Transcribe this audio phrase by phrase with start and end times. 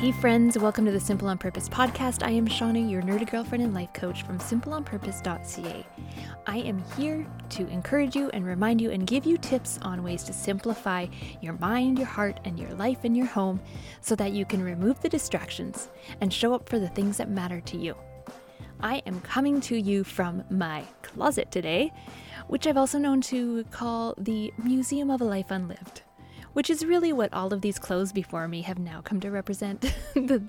[0.00, 2.22] Hey, friends, welcome to the Simple on Purpose podcast.
[2.22, 5.86] I am Shauna, your nerdy girlfriend and life coach from simpleonpurpose.ca.
[6.46, 10.22] I am here to encourage you and remind you and give you tips on ways
[10.22, 11.06] to simplify
[11.42, 13.60] your mind, your heart, and your life and your home
[14.00, 15.90] so that you can remove the distractions
[16.22, 17.94] and show up for the things that matter to you.
[18.80, 21.92] I am coming to you from my closet today,
[22.46, 26.04] which I've also known to call the Museum of a Life Unlived
[26.52, 29.80] which is really what all of these clothes before me have now come to represent
[30.14, 30.42] the,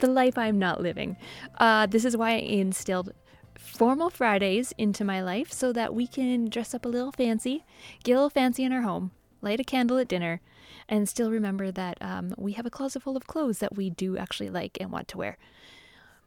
[0.00, 1.16] the life I'm not living.
[1.58, 3.12] Uh, this is why I instilled
[3.56, 7.64] formal Fridays into my life so that we can dress up a little fancy,
[8.02, 9.10] get a little fancy in our home,
[9.42, 10.40] light a candle at dinner,
[10.88, 14.16] and still remember that um, we have a closet full of clothes that we do
[14.16, 15.38] actually like and want to wear.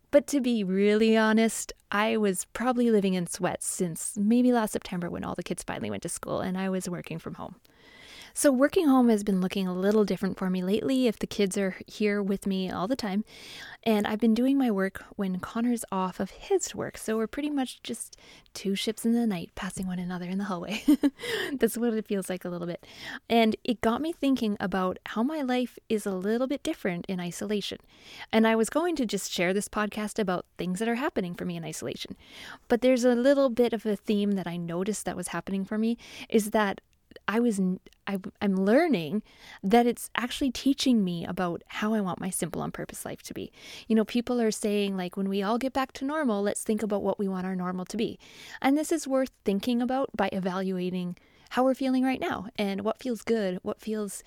[0.09, 5.09] But to be really honest, I was probably living in sweats since maybe last September
[5.09, 7.55] when all the kids finally went to school and I was working from home.
[8.33, 11.57] So, working home has been looking a little different for me lately if the kids
[11.57, 13.23] are here with me all the time.
[13.83, 16.97] And I've been doing my work when Connor's off of his work.
[16.97, 18.17] So, we're pretty much just
[18.53, 20.83] two ships in the night passing one another in the hallway.
[21.53, 22.85] That's what it feels like a little bit.
[23.29, 27.19] And it got me thinking about how my life is a little bit different in
[27.19, 27.77] isolation.
[28.31, 31.45] And I was going to just share this podcast about things that are happening for
[31.45, 32.15] me in isolation.
[32.67, 35.77] But there's a little bit of a theme that I noticed that was happening for
[35.77, 35.97] me
[36.29, 36.81] is that
[37.27, 37.59] I was
[38.07, 39.23] I, I'm learning
[39.63, 43.33] that it's actually teaching me about how I want my simple on purpose life to
[43.33, 43.51] be.
[43.87, 46.81] You know, people are saying like when we all get back to normal, let's think
[46.81, 48.17] about what we want our normal to be.
[48.61, 51.17] And this is worth thinking about by evaluating
[51.51, 54.23] how we're feeling right now and what feels good, what feels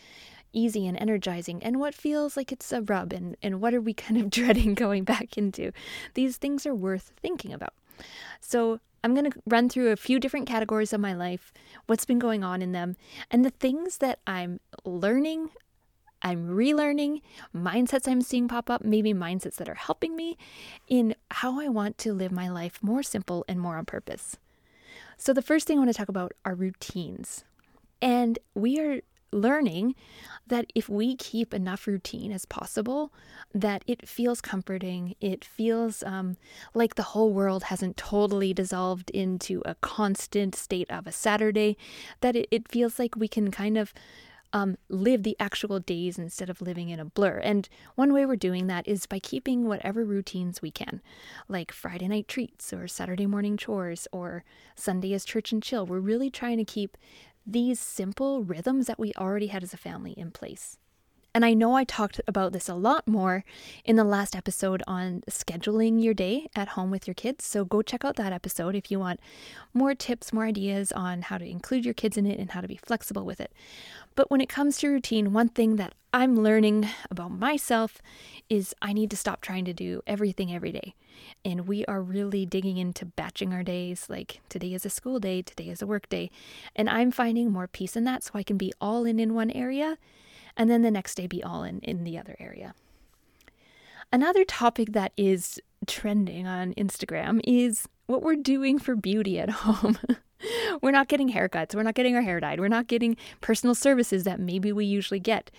[0.52, 3.94] easy and energizing and what feels like it's a rub and, and what are we
[3.94, 5.72] kind of dreading going back into.
[6.14, 7.74] These things are worth thinking about.
[8.40, 11.52] So I'm going to run through a few different categories of my life,
[11.86, 12.96] what's been going on in them,
[13.30, 15.50] and the things that I'm learning,
[16.22, 17.22] I'm relearning,
[17.54, 20.36] mindsets I'm seeing pop up, maybe mindsets that are helping me
[20.86, 24.36] in how I want to live my life more simple and more on purpose.
[25.16, 27.44] So, the first thing I want to talk about are routines.
[28.02, 29.00] And we are
[29.32, 29.94] learning
[30.46, 33.12] that if we keep enough routine as possible,
[33.54, 35.14] that it feels comforting.
[35.20, 36.36] It feels um,
[36.74, 41.76] like the whole world hasn't totally dissolved into a constant state of a Saturday.
[42.20, 43.94] That it, it feels like we can kind of
[44.52, 47.38] um, live the actual days instead of living in a blur.
[47.38, 51.00] And one way we're doing that is by keeping whatever routines we can,
[51.48, 55.86] like Friday night treats or Saturday morning chores or Sunday as church and chill.
[55.86, 56.96] We're really trying to keep
[57.50, 60.78] these simple rhythms that we already had as a family in place.
[61.32, 63.44] And I know I talked about this a lot more
[63.84, 67.44] in the last episode on scheduling your day at home with your kids.
[67.44, 69.20] So go check out that episode if you want
[69.72, 72.66] more tips, more ideas on how to include your kids in it and how to
[72.66, 73.52] be flexible with it.
[74.16, 78.02] But when it comes to routine, one thing that I'm learning about myself
[78.48, 80.94] is I need to stop trying to do everything every day.
[81.44, 84.06] And we are really digging into batching our days.
[84.08, 86.32] Like today is a school day, today is a work day.
[86.74, 89.52] And I'm finding more peace in that so I can be all in in one
[89.52, 89.96] area
[90.56, 92.74] and then the next day be all in in the other area.
[94.12, 99.98] Another topic that is trending on Instagram is what we're doing for beauty at home.
[100.82, 104.24] we're not getting haircuts, we're not getting our hair dyed, we're not getting personal services
[104.24, 105.50] that maybe we usually get.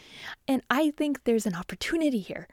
[0.47, 2.47] And I think there's an opportunity here.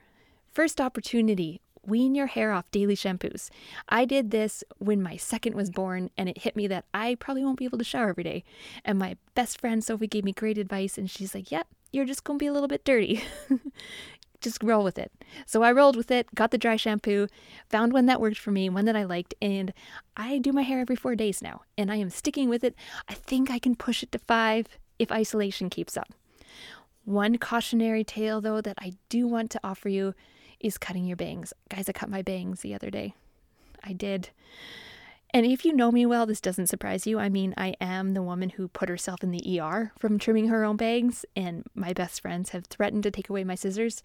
[0.53, 3.49] First opportunity wean your hair off daily shampoos.
[3.89, 7.45] I did this when my second was born, and it hit me that I probably
[7.45, 8.45] won't be able to shower every day.
[8.85, 12.05] And my best friend Sophie gave me great advice, and she's like, Yep, yeah, you're
[12.05, 13.23] just going to be a little bit dirty.
[14.41, 15.11] just roll with it.
[15.47, 17.27] So I rolled with it, got the dry shampoo,
[17.69, 19.73] found one that worked for me, one that I liked, and
[20.17, 22.75] I do my hair every four days now, and I am sticking with it.
[23.09, 24.67] I think I can push it to five
[24.99, 26.13] if isolation keeps up.
[27.05, 30.15] One cautionary tale, though, that I do want to offer you
[30.61, 31.53] is cutting your bangs.
[31.69, 33.15] Guys, I cut my bangs the other day.
[33.83, 34.31] I did.
[35.35, 37.19] And if you know me well, this doesn't surprise you.
[37.19, 40.65] I mean, I am the woman who put herself in the ER from trimming her
[40.65, 44.03] own bangs, and my best friends have threatened to take away my scissors.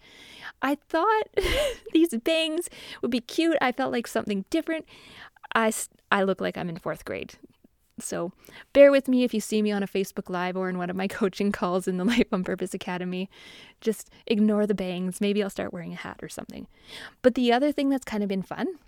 [0.60, 1.24] I thought
[1.92, 2.68] these bangs
[3.00, 3.56] would be cute.
[3.60, 4.84] I felt like something different.
[5.54, 5.72] I,
[6.12, 7.34] I look like I'm in fourth grade.
[8.00, 8.32] So
[8.72, 10.96] bear with me if you see me on a Facebook Live or in one of
[10.96, 13.30] my coaching calls in the Life on Purpose Academy.
[13.80, 15.20] Just ignore the bangs.
[15.20, 16.66] Maybe I'll start wearing a hat or something.
[17.22, 18.78] But the other thing that's kind of been fun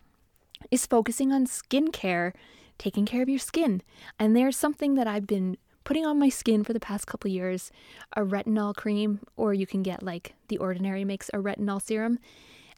[0.71, 2.33] is focusing on skincare,
[2.79, 3.83] taking care of your skin.
[4.19, 7.71] And there's something that I've been putting on my skin for the past couple years
[8.17, 12.19] a retinol cream, or you can get like The Ordinary makes a retinol serum.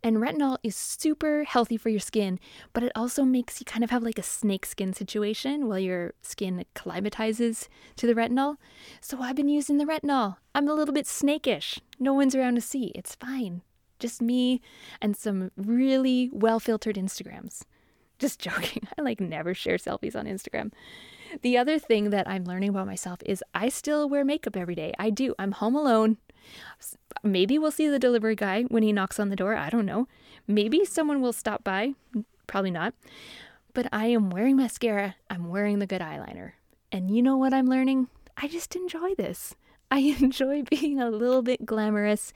[0.02, 2.38] And retinol is super healthy for your skin,
[2.72, 6.14] but it also makes you kind of have like a snake skin situation while your
[6.22, 8.58] skin acclimatizes to the retinol.
[9.00, 10.36] So I've been using the retinol.
[10.54, 11.80] I'm a little bit snakish.
[11.98, 12.92] No one's around to see.
[12.94, 13.62] It's fine.
[13.98, 14.60] Just me
[15.02, 17.62] and some really well filtered Instagrams.
[18.18, 18.86] Just joking.
[18.98, 20.72] I like never share selfies on Instagram.
[21.42, 24.94] The other thing that I'm learning about myself is I still wear makeup every day.
[24.98, 25.34] I do.
[25.38, 26.16] I'm home alone.
[27.22, 29.54] Maybe we'll see the delivery guy when he knocks on the door.
[29.54, 30.08] I don't know.
[30.46, 31.94] Maybe someone will stop by.
[32.46, 32.94] Probably not.
[33.74, 35.16] But I am wearing mascara.
[35.28, 36.52] I'm wearing the good eyeliner.
[36.90, 38.08] And you know what I'm learning?
[38.36, 39.54] I just enjoy this.
[39.90, 42.32] I enjoy being a little bit glamorous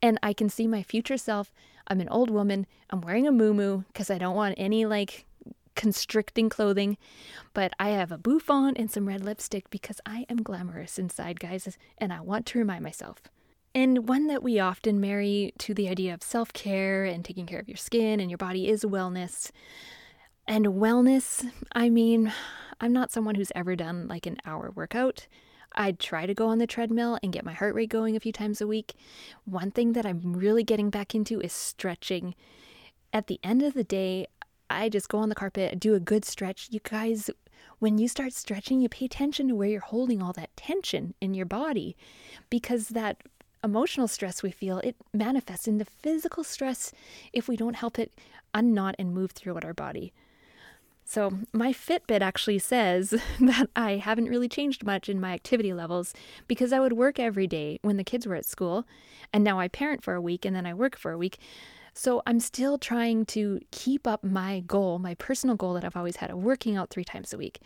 [0.00, 1.52] and I can see my future self.
[1.86, 2.66] I'm an old woman.
[2.90, 5.26] I'm wearing a moo because I don't want any like
[5.74, 6.96] constricting clothing,
[7.52, 11.76] but I have a bouffant and some red lipstick because I am glamorous inside, guys,
[11.98, 13.22] and I want to remind myself.
[13.74, 17.58] And one that we often marry to the idea of self care and taking care
[17.58, 19.50] of your skin and your body is wellness.
[20.46, 22.32] And wellness, I mean,
[22.80, 25.26] I'm not someone who's ever done like an hour workout.
[25.74, 28.32] I try to go on the treadmill and get my heart rate going a few
[28.32, 28.94] times a week.
[29.44, 32.34] One thing that I'm really getting back into is stretching.
[33.12, 34.26] At the end of the day,
[34.70, 36.68] I just go on the carpet, do a good stretch.
[36.70, 37.30] You guys,
[37.78, 41.34] when you start stretching, you pay attention to where you're holding all that tension in
[41.34, 41.96] your body
[42.50, 43.22] because that
[43.62, 46.92] emotional stress we feel, it manifests into physical stress
[47.32, 48.12] if we don't help it
[48.52, 50.12] unknot and move throughout our body.
[51.04, 53.10] So, my Fitbit actually says
[53.40, 56.14] that I haven't really changed much in my activity levels
[56.48, 58.86] because I would work every day when the kids were at school,
[59.32, 61.38] and now I parent for a week and then I work for a week.
[61.96, 66.16] So I'm still trying to keep up my goal, my personal goal that I've always
[66.16, 67.60] had of working out three times a week.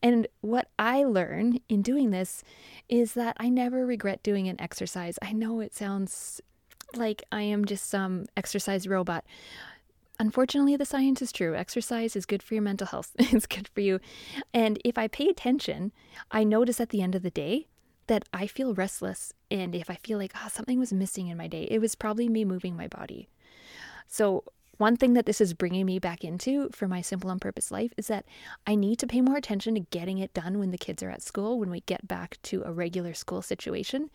[0.00, 2.44] And what I learn in doing this
[2.88, 5.18] is that I never regret doing an exercise.
[5.20, 6.40] I know it sounds
[6.94, 9.24] like I am just some exercise robot.
[10.18, 11.54] Unfortunately, the science is true.
[11.54, 14.00] Exercise is good for your mental health, it's good for you.
[14.52, 15.92] And if I pay attention,
[16.30, 17.66] I notice at the end of the day
[18.06, 19.32] that I feel restless.
[19.50, 22.28] And if I feel like oh, something was missing in my day, it was probably
[22.28, 23.28] me moving my body.
[24.06, 24.44] So,
[24.78, 27.92] one thing that this is bringing me back into for my simple on purpose life
[27.96, 28.24] is that
[28.66, 31.22] I need to pay more attention to getting it done when the kids are at
[31.22, 34.10] school, when we get back to a regular school situation,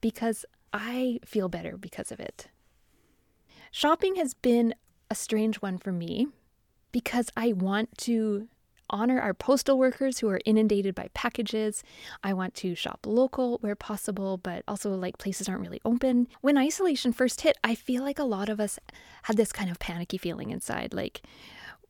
[0.00, 2.46] because I feel better because of it.
[3.70, 4.74] Shopping has been
[5.10, 6.28] a strange one for me
[6.92, 8.48] because I want to
[8.88, 11.82] honor our postal workers who are inundated by packages.
[12.22, 16.28] I want to shop local where possible, but also like places aren't really open.
[16.40, 18.78] When isolation first hit, I feel like a lot of us
[19.24, 21.22] had this kind of panicky feeling inside like,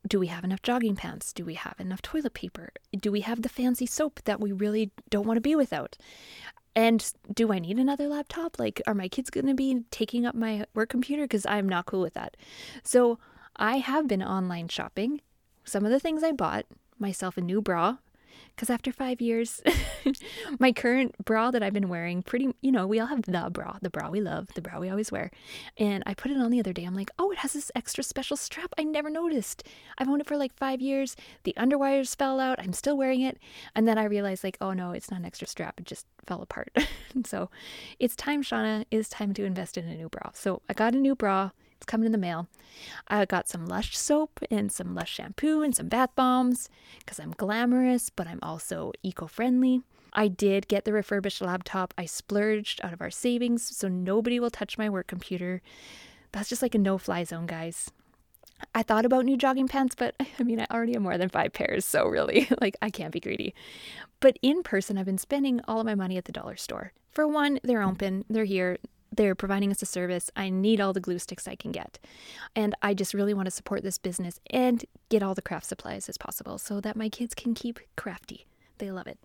[0.06, 1.32] do we have enough jogging pants?
[1.32, 2.70] Do we have enough toilet paper?
[2.96, 5.96] Do we have the fancy soap that we really don't want to be without?
[6.76, 8.58] And do I need another laptop?
[8.58, 11.24] Like, are my kids going to be taking up my work computer?
[11.24, 12.36] Because I'm not cool with that.
[12.82, 13.18] So
[13.56, 15.22] I have been online shopping.
[15.64, 16.66] Some of the things I bought
[16.98, 17.96] myself a new bra
[18.56, 19.62] because after five years,
[20.58, 23.76] my current bra that I've been wearing, pretty, you know, we all have the bra,
[23.82, 25.30] the bra we love, the bra we always wear.
[25.76, 26.84] And I put it on the other day.
[26.84, 28.72] I'm like, oh, it has this extra special strap.
[28.78, 29.62] I never noticed.
[29.98, 31.16] I've owned it for like five years.
[31.44, 32.58] The underwires fell out.
[32.58, 33.38] I'm still wearing it.
[33.74, 35.78] And then I realized, like, oh no, it's not an extra strap.
[35.78, 36.74] It just fell apart.
[37.26, 37.50] so
[37.98, 40.30] it's time, Shauna, it's time to invest in a new bra.
[40.32, 41.50] So I got a new bra.
[41.76, 42.48] It's coming in the mail.
[43.08, 46.68] I got some Lush soap and some Lush shampoo and some bath bombs
[47.00, 49.82] because I'm glamorous, but I'm also eco friendly.
[50.12, 51.92] I did get the refurbished laptop.
[51.98, 55.60] I splurged out of our savings so nobody will touch my work computer.
[56.32, 57.90] That's just like a no fly zone, guys.
[58.74, 61.52] I thought about new jogging pants, but I mean, I already have more than five
[61.52, 63.54] pairs, so really, like, I can't be greedy.
[64.20, 66.92] But in person, I've been spending all of my money at the dollar store.
[67.10, 68.78] For one, they're open, they're here,
[69.16, 70.30] they're providing us a service.
[70.36, 71.98] I need all the glue sticks I can get.
[72.54, 76.08] And I just really want to support this business and get all the craft supplies
[76.08, 78.46] as possible so that my kids can keep crafty.
[78.78, 79.18] They love it.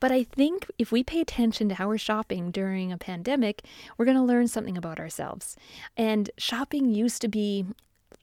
[0.00, 3.62] But I think if we pay attention to how we're shopping during a pandemic,
[3.96, 5.56] we're going to learn something about ourselves.
[5.96, 7.64] And shopping used to be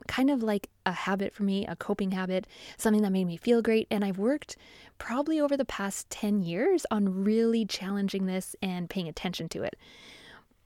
[0.07, 2.47] kind of like a habit for me, a coping habit,
[2.77, 3.87] something that made me feel great.
[3.89, 4.57] And I've worked
[4.97, 9.75] probably over the past 10 years on really challenging this and paying attention to it.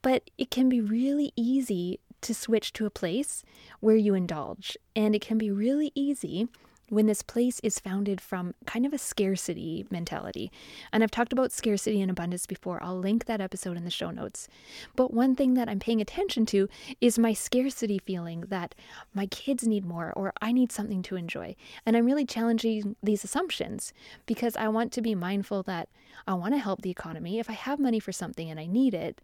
[0.05, 3.43] But it can be really easy to switch to a place
[3.79, 4.77] where you indulge.
[4.95, 6.47] And it can be really easy
[6.89, 10.51] when this place is founded from kind of a scarcity mentality.
[10.93, 12.83] And I've talked about scarcity and abundance before.
[12.83, 14.47] I'll link that episode in the show notes.
[14.95, 16.69] But one thing that I'm paying attention to
[17.01, 18.75] is my scarcity feeling that
[19.15, 21.55] my kids need more or I need something to enjoy.
[21.83, 23.91] And I'm really challenging these assumptions
[24.27, 25.89] because I want to be mindful that
[26.27, 27.39] I want to help the economy.
[27.39, 29.19] If I have money for something and I need it,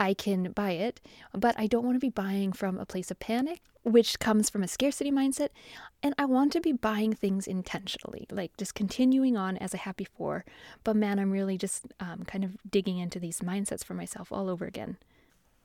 [0.00, 0.98] I can buy it,
[1.34, 4.62] but I don't want to be buying from a place of panic, which comes from
[4.62, 5.50] a scarcity mindset.
[6.02, 9.96] And I want to be buying things intentionally, like just continuing on as I have
[9.96, 10.46] before.
[10.84, 14.48] But man, I'm really just um, kind of digging into these mindsets for myself all
[14.48, 14.96] over again.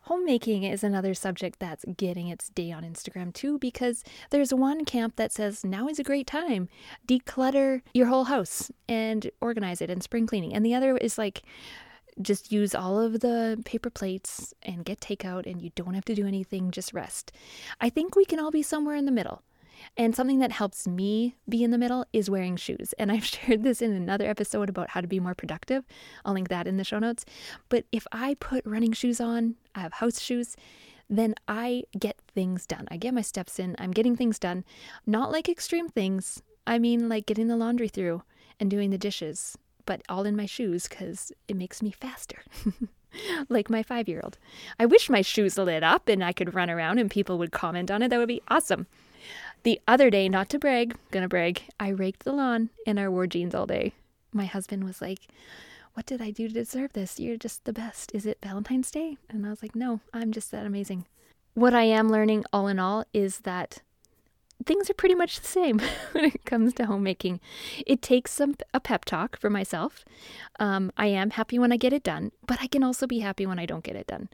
[0.01, 5.15] Homemaking is another subject that's getting its day on Instagram too because there's one camp
[5.15, 6.69] that says now is a great time.
[7.07, 10.53] Declutter your whole house and organize it and spring cleaning.
[10.53, 11.41] And the other is like
[12.21, 16.15] just use all of the paper plates and get takeout and you don't have to
[16.15, 17.31] do anything, just rest.
[17.81, 19.43] I think we can all be somewhere in the middle.
[19.97, 22.93] And something that helps me be in the middle is wearing shoes.
[22.97, 25.85] And I've shared this in another episode about how to be more productive.
[26.23, 27.25] I'll link that in the show notes.
[27.69, 30.55] But if I put running shoes on, I have house shoes,
[31.09, 32.87] then I get things done.
[32.89, 33.75] I get my steps in.
[33.77, 34.63] I'm getting things done.
[35.05, 36.41] Not like extreme things.
[36.65, 38.23] I mean, like getting the laundry through
[38.59, 42.41] and doing the dishes, but all in my shoes because it makes me faster.
[43.49, 44.37] like my five year old.
[44.79, 47.91] I wish my shoes lit up and I could run around and people would comment
[47.91, 48.09] on it.
[48.09, 48.87] That would be awesome.
[49.63, 53.27] The other day, not to brag, gonna brag, I raked the lawn and I wore
[53.27, 53.93] jeans all day.
[54.31, 55.21] My husband was like,
[55.93, 57.19] What did I do to deserve this?
[57.19, 58.11] You're just the best.
[58.13, 59.17] Is it Valentine's Day?
[59.29, 61.05] And I was like, No, I'm just that amazing.
[61.55, 63.81] What I am learning all in all is that
[64.65, 65.79] things are pretty much the same
[66.11, 67.39] when it comes to homemaking.
[67.85, 70.05] It takes some a pep talk for myself.
[70.59, 73.45] Um, I am happy when I get it done, but I can also be happy
[73.45, 74.29] when I don't get it done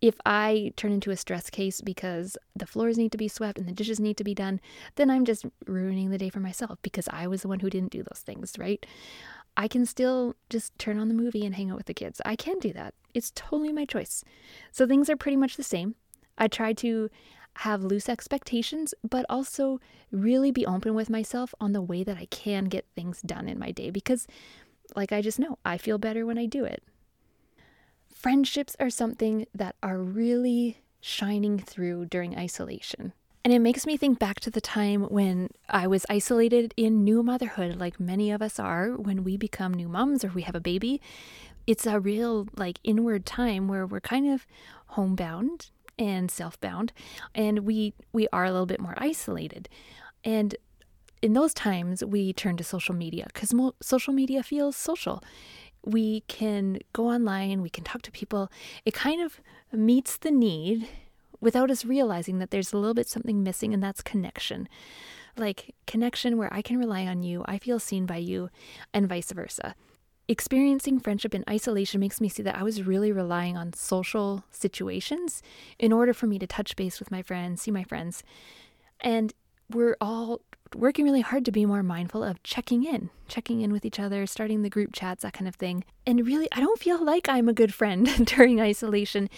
[0.00, 3.66] if I turn into a stress case because the floors need to be swept and
[3.66, 4.60] the dishes need to be done,
[4.96, 7.92] then I'm just ruining the day for myself because I was the one who didn't
[7.92, 8.84] do those things, right?
[9.56, 12.20] I can still just turn on the movie and hang out with the kids.
[12.26, 12.92] I can do that.
[13.14, 14.22] It's totally my choice.
[14.70, 15.94] So things are pretty much the same.
[16.36, 17.08] I try to
[17.58, 22.26] have loose expectations, but also really be open with myself on the way that I
[22.26, 24.26] can get things done in my day because,
[24.94, 26.82] like I just know, I feel better when I do it
[28.16, 33.12] friendships are something that are really shining through during isolation.
[33.44, 37.22] And it makes me think back to the time when I was isolated in new
[37.22, 40.60] motherhood, like many of us are when we become new moms or we have a
[40.60, 41.00] baby.
[41.68, 44.46] It's a real, like, inward time where we're kind of
[44.86, 46.92] homebound and self-bound
[47.34, 49.68] and we we are a little bit more isolated
[50.24, 50.56] and
[51.22, 55.22] in those times we turn to social media because mo- social media feels social
[55.86, 58.50] we can go online, we can talk to people.
[58.84, 59.40] It kind of
[59.72, 60.88] meets the need
[61.40, 64.68] without us realizing that there's a little bit something missing, and that's connection.
[65.38, 68.50] Like connection where I can rely on you, I feel seen by you,
[68.92, 69.74] and vice versa.
[70.28, 75.40] Experiencing friendship in isolation makes me see that I was really relying on social situations
[75.78, 78.24] in order for me to touch base with my friends, see my friends.
[79.00, 79.32] And
[79.70, 80.40] we're all
[80.74, 84.26] working really hard to be more mindful of checking in, checking in with each other,
[84.26, 85.84] starting the group chats, that kind of thing.
[86.06, 89.28] And really, I don't feel like I'm a good friend during isolation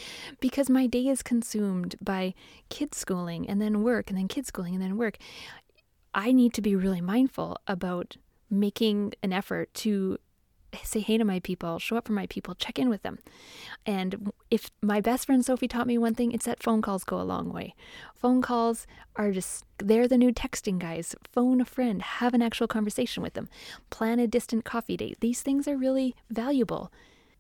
[0.41, 2.35] because my day is consumed by
[2.71, 5.19] kids schooling and then work and then kids schooling and then work.
[6.15, 8.17] I need to be really mindful about
[8.51, 10.19] making an effort to
[10.83, 13.19] say hey to my people, show up for my people, check in with them.
[13.87, 17.21] And if my best friend Sophie taught me one thing, it's that phone calls go
[17.21, 17.75] a long way.
[18.15, 21.15] Phone calls are just, they're the new texting guys.
[21.33, 23.49] Phone a friend, have an actual conversation with them,
[23.91, 25.19] plan a distant coffee date.
[25.21, 26.93] These things are really valuable.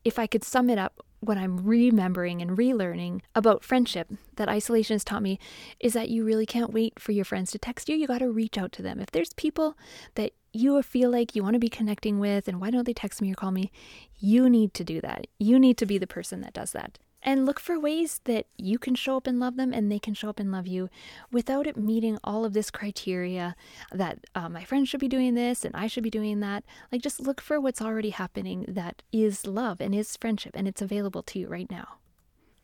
[0.04, 4.94] If I could sum it up, what I'm remembering and relearning about friendship that isolation
[4.94, 5.38] has taught me
[5.80, 7.96] is that you really can't wait for your friends to text you.
[7.96, 9.00] You got to reach out to them.
[9.00, 9.76] If there's people
[10.14, 13.20] that you feel like you want to be connecting with and why don't they text
[13.20, 13.70] me or call me,
[14.18, 15.26] you need to do that.
[15.38, 16.98] You need to be the person that does that.
[17.22, 20.14] And look for ways that you can show up and love them and they can
[20.14, 20.88] show up and love you
[21.32, 23.56] without it meeting all of this criteria
[23.92, 26.64] that uh, my friends should be doing this and I should be doing that.
[26.92, 30.82] Like, just look for what's already happening that is love and is friendship and it's
[30.82, 31.98] available to you right now.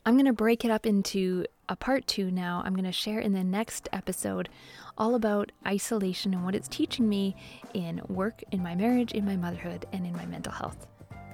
[0.06, 2.62] I'm going to break it up into a part two now.
[2.64, 4.50] I'm going to share in the next episode
[4.98, 7.34] all about isolation and what it's teaching me
[7.72, 10.86] in work, in my marriage, in my motherhood, and in my mental health.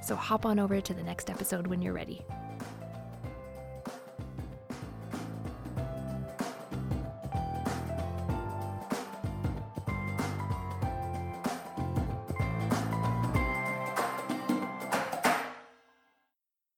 [0.03, 2.25] So hop on over to the next episode when you're ready.